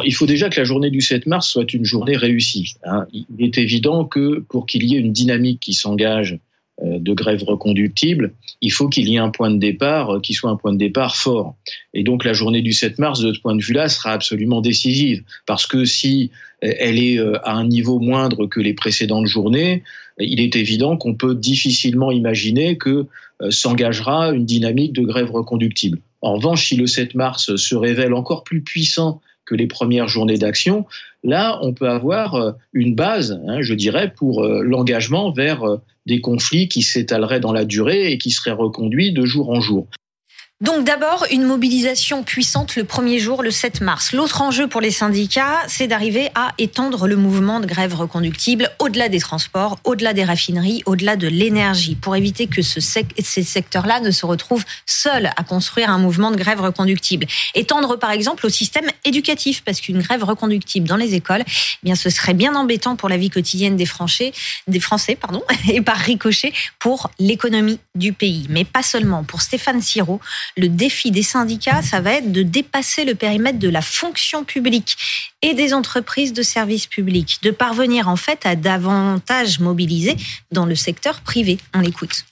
il 0.05 0.13
faut 0.13 0.27
déjà 0.27 0.49
que 0.49 0.59
la 0.59 0.65
journée 0.65 0.91
du 0.91 1.01
7 1.01 1.27
mars 1.27 1.47
soit 1.47 1.73
une 1.73 1.85
journée 1.85 2.17
réussie. 2.17 2.75
Hein. 2.83 3.07
Il 3.13 3.41
est 3.41 3.57
évident 3.57 4.05
que 4.05 4.41
pour 4.41 4.67
qu'il 4.67 4.83
y 4.83 4.97
ait 4.97 4.99
une 4.99 5.13
dynamique 5.13 5.61
qui 5.61 5.75
s'engage 5.75 6.37
euh, 6.83 6.99
de 6.99 7.13
grève 7.13 7.45
reconductible, 7.45 8.33
il 8.61 8.73
faut 8.73 8.89
qu'il 8.89 9.09
y 9.09 9.15
ait 9.15 9.21
un 9.21 9.31
point 9.31 9.53
de 9.53 9.59
départ 9.59 10.17
euh, 10.17 10.21
qui 10.21 10.35
soit 10.35 10.51
un 10.51 10.57
point 10.57 10.73
de 10.73 10.79
départ 10.79 11.15
fort. 11.15 11.55
Et 11.95 12.03
donc 12.03 12.25
la 12.25 12.33
journée 12.33 12.63
du 12.63 12.73
7 12.73 12.99
mars, 12.99 13.21
de 13.21 13.33
ce 13.33 13.39
point 13.39 13.55
de 13.55 13.63
vue-là, 13.63 13.89
sera 13.89 14.11
absolument 14.11 14.61
décisive. 14.61 15.23
Parce 15.47 15.69
que 15.69 15.85
si 15.85 16.33
elle 16.61 16.99
est 16.99 17.21
à 17.45 17.53
un 17.53 17.69
niveau 17.69 18.01
moindre 18.01 18.47
que 18.47 18.59
les 18.59 18.75
précédentes 18.75 19.27
journées, 19.27 19.85
il 20.19 20.41
est 20.41 20.57
évident 20.57 20.97
qu'on 20.97 21.15
peut 21.15 21.37
difficilement 21.37 22.11
imaginer 22.11 22.77
que 22.77 23.07
s'engagera 23.51 24.33
une 24.33 24.45
dynamique 24.45 24.93
de 24.93 25.03
grève 25.03 25.31
reconductible. 25.31 26.01
En 26.21 26.35
revanche, 26.35 26.69
si 26.69 26.77
le 26.77 26.87
7 26.87 27.15
mars 27.15 27.57
se 27.57 27.75
révèle 27.75 28.13
encore 28.13 28.45
plus 28.45 28.63
puissant 28.63 29.21
que 29.45 29.55
les 29.55 29.67
premières 29.67 30.09
journées 30.09 30.37
d'action, 30.37 30.85
là, 31.25 31.59
on 31.63 31.73
peut 31.73 31.89
avoir 31.89 32.35
euh, 32.35 32.53
une 32.73 32.95
base, 32.95 33.41
hein, 33.47 33.63
je 33.63 33.75
dirais, 33.75 34.13
pour 34.15 34.45
euh, 34.45 34.63
l'engagement 34.63 35.33
vers 35.33 35.65
euh, 35.65 35.81
des 36.07 36.21
conflits 36.21 36.69
qui 36.69 36.83
s'étaleraient 36.83 37.41
dans 37.41 37.53
la 37.53 37.65
durée 37.65 38.13
et 38.13 38.19
qui 38.19 38.31
seraient 38.31 38.53
reconduits 38.53 39.13
de 39.13 39.25
jour 39.25 39.51
en 39.51 39.61
jour. 39.61 39.87
Donc 40.61 40.83
d'abord, 40.83 41.25
une 41.31 41.45
mobilisation 41.45 42.25
puissante 42.25 42.75
le 42.75 42.83
premier 42.83 43.21
jour, 43.21 43.45
le 43.45 43.51
7 43.53 43.81
mars. 43.81 44.13
L'autre 44.13 44.43
enjeu 44.43 44.67
pour 44.67 44.81
les 44.81 44.91
syndicats, 44.91 45.63
c'est 45.69 45.87
d'arriver 45.87 46.31
à 46.35 46.53
étendre 46.59 47.07
le 47.07 47.15
mouvement 47.15 47.61
de 47.61 47.67
grève 47.67 47.95
reconductible 47.95 48.69
au-delà 48.81 49.09
des 49.09 49.21
transports, 49.21 49.79
au-delà 49.85 50.15
des 50.15 50.25
raffineries, 50.25 50.83
au-delà 50.85 51.15
de 51.15 51.29
l'énergie, 51.29 51.95
pour 51.95 52.17
éviter 52.17 52.49
que 52.49 52.63
ce 52.63 52.81
ces 52.81 53.43
secteurs-là 53.45 54.01
ne 54.01 54.11
se 54.11 54.27
retrouvent 54.27 54.65
seuls 54.85 55.31
à 55.37 55.45
construire 55.45 55.91
un 55.91 55.99
mouvement 55.99 56.33
de 56.33 56.37
grève 56.37 56.61
reconductible. 56.61 57.29
Étendre 57.55 57.97
par 57.97 58.11
exemple 58.11 58.45
au 58.45 58.49
système 58.49 58.89
éducatif, 59.05 59.63
parce 59.65 59.81
qu'une 59.81 60.03
grève 60.03 60.25
reconductible 60.25 60.89
dans 60.89 60.97
les 60.97 61.15
écoles, 61.15 61.45
eh 61.47 61.85
bien 61.85 61.95
ce 61.95 62.11
serait 62.11 62.35
bien 62.35 62.57
embêtant 62.57 62.97
pour 62.97 63.09
la 63.09 63.17
vie 63.17 63.31
quotidienne 63.31 63.77
des 63.77 63.87
Français, 63.87 64.33
des 64.67 64.81
Français 64.81 65.15
pardon, 65.15 65.45
et 65.73 65.83
par 65.83 65.99
ricochet 65.99 66.53
pour 66.81 67.13
l'économie 67.21 67.79
du 67.95 68.13
pays. 68.13 68.49
Mais 68.51 68.65
pas 68.65 68.83
seulement. 68.83 69.23
Pour 69.23 69.41
Stéphane 69.41 69.81
Siro, 69.81 70.21
le 70.57 70.69
défi 70.69 71.11
des 71.11 71.23
syndicats, 71.23 71.83
ça 71.83 72.01
va 72.01 72.13
être 72.13 72.33
de 72.33 72.43
dépasser 72.43 73.05
le 73.05 73.15
périmètre 73.15 73.59
de 73.59 73.69
la 73.69 73.83
fonction 73.83 74.45
publique 74.45 74.97
et 75.43 75.55
des 75.55 75.75
entreprises 75.75 76.33
de 76.33 76.43
services 76.43 76.87
publics, 76.87 77.39
de 77.43 77.51
parvenir 77.51 78.09
en 78.09 78.17
fait 78.17 78.45
à 78.45 78.57
davantage 78.57 79.61
mobiliser 79.61 80.17
dans 80.53 80.67
le 80.67 80.75
secteur 80.75 81.21
privé. 81.21 81.59
On 81.75 81.81
l'écoute. 81.81 82.25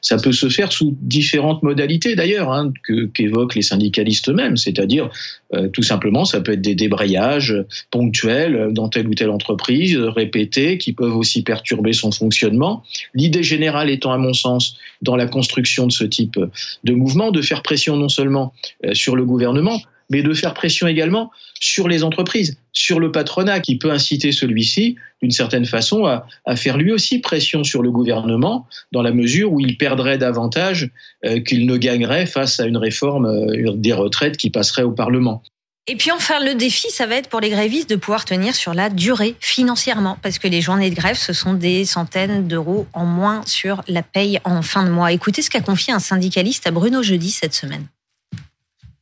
Ça 0.00 0.16
peut 0.16 0.32
se 0.32 0.48
faire 0.48 0.72
sous 0.72 0.96
différentes 1.00 1.62
modalités 1.62 2.14
d'ailleurs, 2.14 2.52
hein, 2.52 2.72
qu'évoquent 3.14 3.54
les 3.54 3.62
syndicalistes 3.62 4.28
eux-mêmes, 4.28 4.56
c'est-à-dire 4.56 5.10
euh, 5.54 5.68
tout 5.68 5.82
simplement 5.82 6.24
ça 6.24 6.40
peut 6.40 6.52
être 6.52 6.60
des 6.60 6.74
débrayages 6.74 7.56
ponctuels 7.90 8.72
dans 8.72 8.88
telle 8.88 9.08
ou 9.08 9.14
telle 9.14 9.30
entreprise, 9.30 9.96
répétés, 9.96 10.78
qui 10.78 10.92
peuvent 10.92 11.16
aussi 11.16 11.42
perturber 11.42 11.92
son 11.92 12.12
fonctionnement. 12.12 12.82
L'idée 13.14 13.42
générale 13.42 13.90
étant 13.90 14.12
à 14.12 14.18
mon 14.18 14.34
sens 14.34 14.76
dans 15.02 15.16
la 15.16 15.26
construction 15.26 15.86
de 15.86 15.92
ce 15.92 16.04
type 16.04 16.38
de 16.84 16.92
mouvement, 16.92 17.30
de 17.30 17.42
faire 17.42 17.62
pression 17.62 17.96
non 17.96 18.08
seulement 18.08 18.52
euh, 18.84 18.94
sur 18.94 19.16
le 19.16 19.24
gouvernement, 19.24 19.80
mais 20.10 20.22
de 20.22 20.32
faire 20.32 20.54
pression 20.54 20.86
également 20.86 21.30
sur 21.60 21.88
les 21.88 22.04
entreprises, 22.04 22.58
sur 22.72 23.00
le 23.00 23.12
patronat, 23.12 23.60
qui 23.60 23.76
peut 23.78 23.90
inciter 23.90 24.32
celui-ci, 24.32 24.96
d'une 25.22 25.30
certaine 25.30 25.66
façon, 25.66 26.04
à, 26.04 26.56
faire 26.56 26.76
lui 26.76 26.92
aussi 26.92 27.18
pression 27.18 27.64
sur 27.64 27.82
le 27.82 27.90
gouvernement, 27.90 28.66
dans 28.92 29.02
la 29.02 29.12
mesure 29.12 29.52
où 29.52 29.60
il 29.60 29.76
perdrait 29.76 30.18
davantage 30.18 30.90
euh, 31.24 31.40
qu'il 31.40 31.66
ne 31.66 31.76
gagnerait 31.76 32.26
face 32.26 32.60
à 32.60 32.66
une 32.66 32.76
réforme 32.76 33.26
euh, 33.26 33.72
des 33.74 33.92
retraites 33.92 34.36
qui 34.36 34.50
passerait 34.50 34.82
au 34.82 34.92
Parlement. 34.92 35.42
Et 35.90 35.96
puis 35.96 36.10
enfin, 36.10 36.38
le 36.44 36.54
défi, 36.54 36.90
ça 36.90 37.06
va 37.06 37.16
être 37.16 37.30
pour 37.30 37.40
les 37.40 37.48
grévistes 37.48 37.88
de 37.88 37.96
pouvoir 37.96 38.26
tenir 38.26 38.54
sur 38.54 38.74
la 38.74 38.90
durée 38.90 39.34
financièrement, 39.40 40.18
parce 40.22 40.38
que 40.38 40.46
les 40.46 40.60
journées 40.60 40.90
de 40.90 40.94
grève, 40.94 41.16
ce 41.16 41.32
sont 41.32 41.54
des 41.54 41.86
centaines 41.86 42.46
d'euros 42.46 42.86
en 42.92 43.06
moins 43.06 43.40
sur 43.46 43.82
la 43.88 44.02
paye 44.02 44.38
en 44.44 44.60
fin 44.60 44.84
de 44.84 44.90
mois. 44.90 45.12
Écoutez 45.12 45.40
ce 45.40 45.48
qu'a 45.48 45.62
confié 45.62 45.94
un 45.94 45.98
syndicaliste 45.98 46.66
à 46.66 46.72
Bruno 46.72 47.02
Jeudi 47.02 47.30
cette 47.30 47.54
semaine 47.54 47.86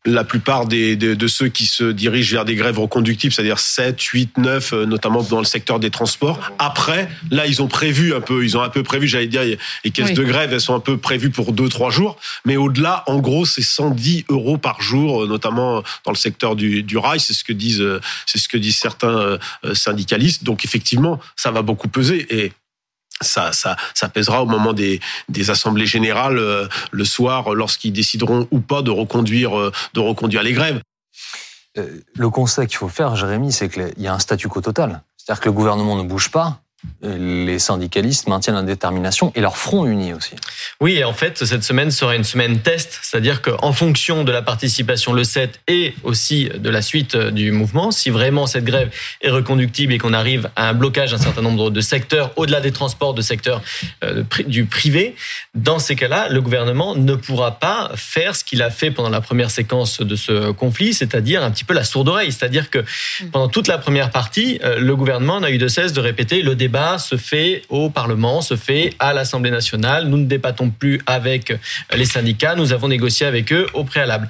la 0.06 0.24
plupart 0.24 0.66
des, 0.66 0.96
de, 0.96 1.26
ceux 1.26 1.48
qui 1.48 1.66
se 1.66 1.84
dirigent 1.84 2.32
vers 2.32 2.44
des 2.44 2.54
grèves 2.54 2.78
reconductibles, 2.78 3.32
c'est-à-dire 3.32 3.58
7, 3.58 4.00
8, 4.00 4.38
9, 4.38 4.72
notamment 4.72 5.22
dans 5.22 5.38
le 5.38 5.44
secteur 5.44 5.80
des 5.80 5.90
transports. 5.90 6.40
Après, 6.58 7.08
là, 7.30 7.46
ils 7.46 7.60
ont 7.62 7.68
prévu 7.68 8.14
un 8.14 8.20
peu, 8.20 8.44
ils 8.44 8.56
ont 8.56 8.62
un 8.62 8.68
peu 8.68 8.82
prévu, 8.82 9.06
j'allais 9.06 9.26
dire, 9.26 9.42
les 9.84 9.90
caisses 9.90 10.14
de 10.14 10.24
grève, 10.24 10.52
elles 10.52 10.60
sont 10.60 10.74
un 10.74 10.80
peu 10.80 10.96
prévues 10.96 11.30
pour 11.30 11.52
2, 11.52 11.68
3 11.68 11.90
jours. 11.90 12.16
Mais 12.44 12.56
au-delà, 12.56 13.04
en 13.06 13.18
gros, 13.18 13.44
c'est 13.44 13.62
110 13.62 14.26
euros 14.28 14.58
par 14.58 14.80
jour, 14.80 15.24
euh, 15.24 15.26
notamment 15.26 15.82
dans 16.04 16.12
le 16.12 16.16
secteur 16.16 16.56
du, 16.56 16.82
du 16.82 16.96
rail. 16.96 17.20
C'est 17.20 17.34
ce 17.34 17.44
que 17.44 17.52
disent, 17.52 17.80
euh, 17.80 18.00
c'est 18.26 18.38
ce 18.38 18.48
que 18.48 18.56
disent 18.56 18.78
certains 18.78 19.08
euh, 19.08 19.38
syndicalistes. 19.74 20.44
Donc, 20.44 20.64
effectivement, 20.64 21.20
ça 21.36 21.50
va 21.50 21.62
beaucoup 21.62 21.88
peser. 21.88 22.26
Et 22.30 22.52
ça, 23.20 23.52
ça, 23.52 23.76
ça 23.94 24.08
pèsera 24.08 24.42
au 24.42 24.46
moment 24.46 24.72
des, 24.72 25.00
des 25.28 25.50
assemblées 25.50 25.86
générales 25.86 26.38
euh, 26.38 26.68
le 26.90 27.04
soir, 27.04 27.54
lorsqu'ils 27.54 27.92
décideront 27.92 28.46
ou 28.50 28.60
pas 28.60 28.82
de 28.82 28.90
reconduire, 28.90 29.58
euh, 29.58 29.72
de 29.94 30.00
reconduire 30.00 30.42
les 30.42 30.52
grèves. 30.52 30.80
Euh, 31.78 32.00
le 32.14 32.30
constat 32.30 32.66
qu'il 32.66 32.78
faut 32.78 32.88
faire, 32.88 33.16
Jérémy, 33.16 33.52
c'est 33.52 33.68
qu'il 33.68 33.92
y 33.96 34.06
a 34.06 34.14
un 34.14 34.18
statu 34.18 34.48
quo 34.48 34.60
total. 34.60 35.02
C'est-à-dire 35.16 35.40
que 35.40 35.48
le 35.48 35.52
gouvernement 35.52 35.96
ne 35.96 36.02
bouge 36.02 36.30
pas, 36.30 36.60
les 37.02 37.58
syndicalistes 37.58 38.26
maintiennent 38.26 38.56
la 38.56 38.62
détermination 38.62 39.32
et 39.34 39.40
leur 39.40 39.56
front 39.56 39.86
uni 39.86 40.12
aussi. 40.12 40.32
Oui, 40.80 40.94
et 40.94 41.04
en 41.04 41.12
fait, 41.12 41.44
cette 41.44 41.62
semaine 41.62 41.90
sera 41.90 42.16
une 42.16 42.24
semaine 42.24 42.60
test, 42.60 42.98
c'est-à-dire 43.02 43.42
qu'en 43.42 43.72
fonction 43.72 44.24
de 44.24 44.32
la 44.32 44.42
participation 44.42 45.12
le 45.12 45.24
7 45.24 45.60
et 45.68 45.94
aussi 46.02 46.48
de 46.48 46.70
la 46.70 46.82
suite 46.82 47.16
du 47.16 47.52
mouvement, 47.52 47.90
si 47.90 48.10
vraiment 48.10 48.46
cette 48.46 48.64
grève 48.64 48.90
est 49.20 49.30
reconductible 49.30 49.92
et 49.92 49.98
qu'on 49.98 50.12
arrive 50.12 50.50
à 50.56 50.68
un 50.68 50.74
blocage 50.74 51.12
d'un 51.12 51.18
certain 51.18 51.42
nombre 51.42 51.70
de 51.70 51.80
secteurs, 51.80 52.32
au-delà 52.36 52.60
des 52.60 52.72
transports, 52.72 53.14
de 53.14 53.22
secteurs 53.22 53.62
euh, 54.04 54.22
du 54.46 54.64
privé, 54.64 55.14
dans 55.54 55.78
ces 55.78 55.96
cas-là, 55.96 56.28
le 56.28 56.40
gouvernement 56.40 56.94
ne 56.94 57.14
pourra 57.14 57.58
pas 57.58 57.90
faire 57.94 58.36
ce 58.36 58.44
qu'il 58.44 58.62
a 58.62 58.70
fait 58.70 58.90
pendant 58.90 59.10
la 59.10 59.20
première 59.20 59.50
séquence 59.50 60.00
de 60.00 60.16
ce 60.16 60.50
conflit, 60.52 60.94
c'est-à-dire 60.94 61.42
un 61.42 61.50
petit 61.50 61.64
peu 61.64 61.74
la 61.74 61.84
sourde 61.84 62.08
oreille, 62.08 62.32
c'est-à-dire 62.32 62.70
que 62.70 62.84
pendant 63.32 63.48
toute 63.48 63.68
la 63.68 63.78
première 63.78 64.10
partie, 64.10 64.58
euh, 64.64 64.78
le 64.78 64.96
gouvernement 64.96 65.40
n'a 65.40 65.50
eu 65.50 65.58
de 65.58 65.68
cesse 65.68 65.92
de 65.92 66.00
répéter 66.00 66.42
le 66.42 66.54
débat 66.54 66.75
se 66.98 67.16
fait 67.16 67.62
au 67.68 67.90
Parlement, 67.90 68.40
se 68.42 68.56
fait 68.56 68.94
à 68.98 69.12
l'Assemblée 69.12 69.50
nationale. 69.50 70.08
Nous 70.08 70.18
ne 70.18 70.26
débattons 70.26 70.70
plus 70.70 71.00
avec 71.06 71.52
les 71.94 72.04
syndicats. 72.04 72.54
Nous 72.54 72.72
avons 72.72 72.88
négocié 72.88 73.26
avec 73.26 73.52
eux 73.52 73.66
au 73.74 73.84
préalable. 73.84 74.28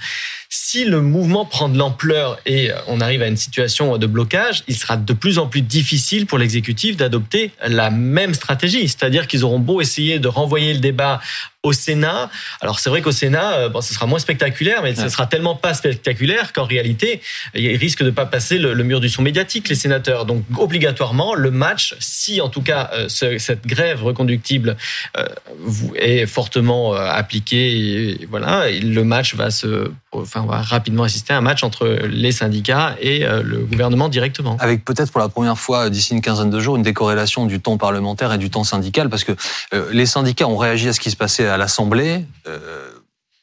Si 0.48 0.84
le 0.84 1.00
mouvement 1.00 1.44
prend 1.44 1.68
de 1.68 1.76
l'ampleur 1.76 2.38
et 2.46 2.70
on 2.86 3.00
arrive 3.00 3.22
à 3.22 3.26
une 3.26 3.36
situation 3.36 3.98
de 3.98 4.06
blocage, 4.06 4.62
il 4.68 4.76
sera 4.76 4.96
de 4.96 5.12
plus 5.12 5.38
en 5.38 5.48
plus 5.48 5.62
difficile 5.62 6.26
pour 6.26 6.38
l'exécutif 6.38 6.96
d'adopter 6.96 7.50
la 7.66 7.90
même 7.90 8.32
stratégie. 8.32 8.88
C'est-à-dire 8.88 9.26
qu'ils 9.26 9.44
auront 9.44 9.58
beau 9.58 9.80
essayer 9.80 10.18
de 10.18 10.28
renvoyer 10.28 10.72
le 10.72 10.80
débat 10.80 11.20
au 11.66 11.72
Sénat. 11.72 12.30
Alors 12.60 12.78
c'est 12.78 12.90
vrai 12.90 13.02
qu'au 13.02 13.12
Sénat, 13.12 13.54
euh, 13.54 13.68
bon, 13.68 13.80
ce 13.80 13.92
sera 13.92 14.06
moins 14.06 14.20
spectaculaire, 14.20 14.82
mais 14.82 14.94
ce 14.94 15.08
sera 15.08 15.26
tellement 15.26 15.56
pas 15.56 15.74
spectaculaire 15.74 16.52
qu'en 16.52 16.64
réalité, 16.64 17.20
ils 17.54 17.76
risquent 17.76 18.04
de 18.04 18.10
pas 18.10 18.26
passer 18.26 18.58
le, 18.58 18.74
mur 18.84 19.00
du 19.00 19.08
son 19.08 19.22
médiatique, 19.22 19.68
les 19.68 19.74
sénateurs. 19.74 20.26
Donc 20.26 20.44
obligatoirement, 20.56 21.34
le 21.34 21.50
match, 21.50 21.96
si 21.98 22.40
en 22.40 22.48
tout 22.48 22.62
cas 22.62 22.90
euh, 22.92 23.08
cette 23.08 23.66
grève 23.66 24.04
reconductible 24.04 24.76
euh, 25.16 25.26
est 25.96 26.26
fortement 26.26 26.92
appliquée, 26.94 28.26
voilà, 28.30 28.70
le 28.70 29.02
match 29.02 29.34
va 29.34 29.50
se, 29.50 29.90
enfin, 30.12 30.42
on 30.42 30.46
va 30.46 30.62
rapidement 30.62 31.02
assister 31.02 31.32
à 31.32 31.38
un 31.38 31.40
match 31.40 31.64
entre 31.64 31.98
les 32.08 32.30
syndicats 32.30 32.94
et 33.00 33.24
le 33.42 33.58
gouvernement 33.58 34.08
directement. 34.08 34.56
Avec 34.60 34.84
peut-être 34.84 35.10
pour 35.10 35.20
la 35.20 35.28
première 35.28 35.58
fois 35.58 35.90
d'ici 35.90 36.14
une 36.14 36.20
quinzaine 36.20 36.50
de 36.50 36.60
jours 36.60 36.76
une 36.76 36.82
décorrélation 36.82 37.46
du 37.46 37.60
temps 37.60 37.76
parlementaire 37.76 38.32
et 38.32 38.38
du 38.38 38.50
temps 38.50 38.64
syndical, 38.64 39.08
parce 39.08 39.24
que 39.24 39.32
les 39.90 40.06
syndicats 40.06 40.46
ont 40.46 40.56
réagi 40.56 40.88
à 40.88 40.92
ce 40.92 41.00
qui 41.00 41.10
se 41.10 41.16
passait 41.16 41.46
à 41.46 41.55
à 41.56 41.58
l'Assemblée. 41.58 42.24
Euh, 42.46 42.90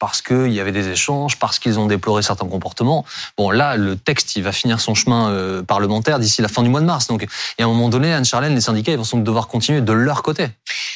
parce 0.00 0.20
qu'il 0.20 0.52
y 0.52 0.60
avait 0.60 0.72
des 0.72 0.88
échanges, 0.88 1.38
parce 1.38 1.58
qu'ils 1.58 1.78
ont 1.78 1.86
déploré 1.86 2.20
certains 2.20 2.46
comportements. 2.46 3.06
Bon, 3.38 3.50
là, 3.50 3.76
le 3.76 3.96
texte, 3.96 4.36
il 4.36 4.42
va 4.42 4.52
finir 4.52 4.78
son 4.78 4.94
chemin 4.94 5.30
euh, 5.30 5.62
parlementaire 5.62 6.18
d'ici 6.18 6.42
la 6.42 6.48
fin 6.48 6.62
du 6.62 6.68
mois 6.68 6.80
de 6.80 6.84
mars. 6.84 7.06
Donc, 7.06 7.22
et 7.22 7.62
à 7.62 7.64
un 7.64 7.68
moment 7.68 7.88
donné, 7.88 8.12
Anne-Charlène, 8.12 8.54
les 8.54 8.60
syndicats, 8.60 8.92
ils 8.92 8.98
vont 8.98 9.18
devoir 9.20 9.48
continuer 9.48 9.80
de 9.80 9.92
leur 9.94 10.22
côté. 10.22 10.48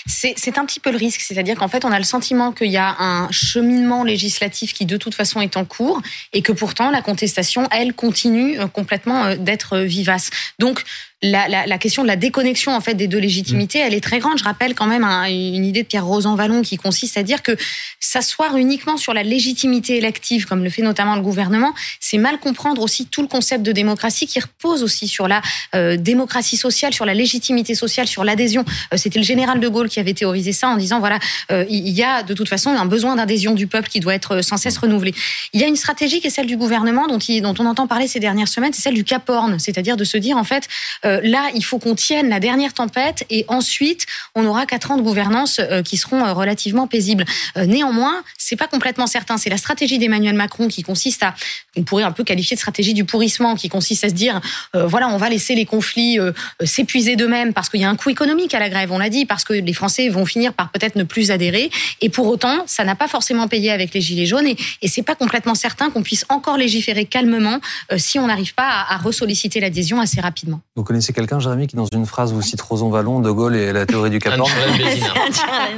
C'est 0.06 0.58
un 0.58 0.66
petit 0.66 0.80
peu 0.80 0.90
le 0.90 0.98
risque. 0.98 1.22
C'est-à-dire 1.22 1.56
qu'en 1.56 1.68
fait, 1.68 1.86
on 1.86 1.92
a 1.92 1.98
le 1.98 2.04
sentiment 2.04 2.52
qu'il 2.52 2.70
y 2.70 2.76
a 2.76 2.96
un 2.98 3.30
cheminement 3.30 4.04
législatif 4.04 4.74
qui, 4.74 4.84
de 4.84 4.98
toute 4.98 5.14
façon, 5.14 5.40
est 5.40 5.56
en 5.56 5.64
cours 5.64 6.02
et 6.34 6.42
que 6.42 6.52
pourtant, 6.52 6.90
la 6.90 7.00
contestation, 7.00 7.66
elle, 7.70 7.94
continue 7.94 8.60
euh, 8.60 8.66
complètement 8.66 9.36
d'être 9.36 9.78
vivace. 9.78 10.28
Donc, 10.58 10.84
la, 11.22 11.48
la, 11.48 11.66
la, 11.66 11.78
question 11.78 12.02
de 12.02 12.06
la 12.06 12.16
déconnexion 12.16 12.74
en 12.74 12.80
fait 12.80 12.94
des 12.94 13.08
deux 13.08 13.18
légitimités, 13.18 13.78
elle 13.78 13.94
est 13.94 14.00
très 14.00 14.20
grande. 14.20 14.38
Je 14.38 14.44
rappelle 14.44 14.74
quand 14.74 14.86
même 14.86 15.04
une 15.04 15.64
idée 15.64 15.82
de 15.82 15.88
Pierre 15.88 16.06
Rosanvallon 16.06 16.62
qui 16.62 16.76
consiste 16.76 17.16
à 17.16 17.22
dire 17.22 17.42
que 17.42 17.56
s'asseoir 17.98 18.56
uniquement 18.56 18.96
sur 18.96 19.12
la 19.14 19.22
légitimité 19.22 19.96
élective, 19.96 20.46
comme 20.46 20.62
le 20.62 20.70
fait 20.70 20.82
notamment 20.82 21.16
le 21.16 21.22
gouvernement, 21.22 21.74
c'est 21.98 22.18
mal 22.18 22.38
comprendre 22.38 22.82
aussi 22.82 23.06
tout 23.06 23.22
le 23.22 23.28
concept 23.28 23.64
de 23.64 23.72
démocratie 23.72 24.26
qui 24.26 24.38
repose 24.38 24.82
aussi 24.82 25.08
sur 25.08 25.26
la 25.26 25.42
euh, 25.74 25.96
démocratie 25.96 26.56
sociale, 26.56 26.94
sur 26.94 27.04
la 27.04 27.14
légitimité 27.14 27.74
sociale, 27.74 28.06
sur 28.06 28.22
l'adhésion. 28.22 28.64
Euh, 28.92 28.96
c'était 28.96 29.18
le 29.18 29.24
général 29.24 29.58
de 29.58 29.68
Gaulle 29.68 29.88
qui 29.88 29.98
avait 29.98 30.14
théorisé 30.14 30.52
ça 30.52 30.68
en 30.68 30.76
disant 30.76 31.00
voilà, 31.00 31.18
euh, 31.50 31.64
il 31.68 31.88
y 31.88 32.04
a 32.04 32.22
de 32.22 32.34
toute 32.34 32.48
façon 32.48 32.70
un 32.70 32.86
besoin 32.86 33.16
d'adhésion 33.16 33.54
du 33.54 33.66
peuple 33.66 33.88
qui 33.88 34.00
doit 34.00 34.14
être 34.14 34.40
sans 34.42 34.56
cesse 34.56 34.78
renouvelé. 34.78 35.14
Il 35.52 35.60
y 35.60 35.64
a 35.64 35.66
une 35.66 35.76
stratégie 35.76 36.20
qui 36.20 36.28
est 36.28 36.30
celle 36.30 36.46
du 36.46 36.56
gouvernement 36.56 37.08
dont, 37.08 37.18
il, 37.18 37.42
dont 37.42 37.54
on 37.58 37.66
entend 37.66 37.88
parler 37.88 38.06
ces 38.06 38.20
dernières 38.20 38.48
semaines, 38.48 38.72
c'est 38.72 38.82
celle 38.82 38.94
du 38.94 39.04
cap 39.04 39.28
c'est-à-dire 39.58 39.96
de 39.96 40.04
se 40.04 40.16
dire 40.16 40.36
en 40.36 40.44
fait 40.44 40.68
Euh, 41.08 41.20
là, 41.22 41.50
il 41.54 41.64
faut 41.64 41.78
qu'on 41.78 41.94
tienne 41.94 42.28
la 42.28 42.40
dernière 42.40 42.74
tempête 42.74 43.24
et 43.30 43.44
ensuite, 43.48 44.06
on 44.34 44.44
aura 44.44 44.66
quatre 44.66 44.90
ans 44.90 44.96
de 44.96 45.02
gouvernance 45.02 45.58
euh, 45.58 45.82
qui 45.82 45.96
seront 45.96 46.24
euh, 46.24 46.32
relativement 46.32 46.86
paisibles. 46.86 47.24
Néanmoins, 47.56 48.22
c'est 48.36 48.56
pas 48.56 48.66
complètement 48.66 49.06
certain. 49.06 49.36
C'est 49.36 49.50
la 49.50 49.56
stratégie 49.56 49.98
d'Emmanuel 49.98 50.34
Macron 50.34 50.68
qui 50.68 50.82
consiste 50.82 51.22
à, 51.22 51.34
on 51.76 51.82
pourrait 51.82 52.04
un 52.04 52.12
peu 52.12 52.24
qualifier 52.24 52.54
de 52.54 52.60
stratégie 52.60 52.94
du 52.94 53.04
pourrissement, 53.04 53.56
qui 53.56 53.68
consiste 53.68 54.04
à 54.04 54.08
se 54.08 54.14
dire, 54.14 54.40
voilà, 54.74 55.08
on 55.08 55.16
va 55.16 55.28
laisser 55.28 55.54
les 55.54 55.64
conflits 55.64 56.18
s'épuiser 56.62 57.16
d'eux-mêmes 57.16 57.52
parce 57.52 57.68
qu'il 57.68 57.80
y 57.80 57.84
a 57.84 57.90
un 57.90 57.96
coût 57.96 58.10
économique 58.10 58.54
à 58.54 58.58
la 58.58 58.68
grève, 58.68 58.92
on 58.92 58.98
l'a 58.98 59.08
dit, 59.08 59.26
parce 59.26 59.44
que 59.44 59.52
les 59.52 59.72
Français 59.72 60.08
vont 60.08 60.26
finir 60.26 60.52
par 60.52 60.70
peut-être 60.70 60.96
ne 60.96 61.04
plus 61.04 61.30
adhérer. 61.30 61.70
Et 62.00 62.08
pour 62.08 62.26
autant, 62.26 62.64
ça 62.66 62.84
n'a 62.84 62.94
pas 62.94 63.08
forcément 63.08 63.48
payé 63.48 63.70
avec 63.70 63.94
les 63.94 64.00
gilets 64.00 64.26
jaunes 64.26 64.46
et, 64.46 64.56
et 64.82 64.88
c'est 64.88 65.02
pas 65.02 65.14
complètement 65.14 65.54
certain 65.54 65.90
qu'on 65.90 66.02
puisse 66.02 66.24
encore 66.28 66.56
légiférer 66.56 67.04
calmement 67.04 67.60
si 67.96 68.18
on 68.18 68.26
n'arrive 68.26 68.54
pas 68.54 68.68
à, 68.68 68.94
à 68.94 68.96
ressolliciter 68.98 69.60
l'adhésion 69.60 70.00
assez 70.00 70.20
rapidement. 70.20 70.60
Connaissez 70.98 71.12
quelqu'un, 71.12 71.38
Jérémy, 71.38 71.68
qui 71.68 71.76
dans 71.76 71.86
une 71.86 72.06
phrase 72.06 72.32
vous 72.32 72.42
cite 72.42 72.60
Roson 72.60 72.90
Vallon, 72.90 73.20
De 73.20 73.30
Gaulle 73.30 73.54
et 73.54 73.72
la 73.72 73.86
théorie 73.86 74.10
du 74.10 74.18
Cap 74.18 74.36
Horn 74.36 74.50
Anne-Charlotte 74.50 74.78
Bézina. 74.78 75.14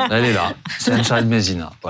Elle 0.10 0.24
est 0.24 0.32
là. 0.32 0.54
C'est 0.78 0.92
Anne-Charlotte 0.92 1.28
Mézina. 1.28 1.72
Voilà. 1.82 1.88